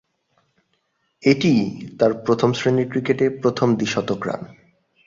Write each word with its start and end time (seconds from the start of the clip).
এটিই 1.23 1.61
তার 1.99 2.13
প্রথম-শ্রেণীর 2.25 2.87
ক্রিকেটে 2.89 3.25
প্রথম 3.41 3.67
দ্বি-শতক 3.75 4.19
রান। 4.27 4.41